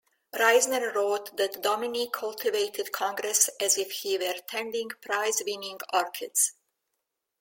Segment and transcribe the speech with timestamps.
[0.33, 6.53] Reisner wrote that Dominy cultivated Congress as if he were tending prize-winning orchids...